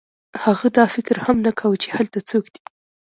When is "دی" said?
2.53-2.61